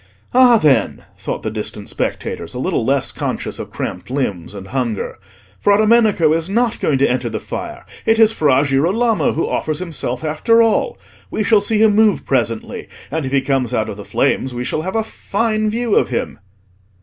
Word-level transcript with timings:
"Ah, 0.33 0.57
then," 0.57 1.03
thought 1.19 1.43
the 1.43 1.51
distant 1.51 1.87
spectators, 1.87 2.55
a 2.55 2.59
little 2.59 2.83
less 2.83 3.11
conscious 3.11 3.59
of 3.59 3.69
cramped 3.69 4.09
limbs 4.09 4.55
and 4.55 4.69
hunger, 4.69 5.19
"Fra 5.59 5.77
Domenico 5.77 6.33
is 6.33 6.49
not 6.49 6.79
going 6.79 6.97
to 6.97 7.07
enter 7.07 7.29
the 7.29 7.39
fire. 7.39 7.85
It 8.03 8.17
is 8.17 8.31
Fra 8.33 8.63
Girolamo 8.65 9.33
who 9.33 9.47
offers 9.47 9.77
himself 9.77 10.23
after 10.23 10.59
all. 10.59 10.97
We 11.29 11.43
shall 11.43 11.61
see 11.61 11.83
him 11.83 11.93
move 11.95 12.25
presently, 12.25 12.87
and 13.11 13.27
if 13.27 13.31
he 13.31 13.41
comes 13.41 13.75
out 13.75 13.89
of 13.89 13.97
the 13.97 14.03
flames 14.03 14.55
we 14.55 14.63
shall 14.63 14.81
have 14.81 14.95
a 14.95 15.03
fine 15.03 15.69
view 15.69 15.93
of 15.95 16.09
him!" 16.09 16.39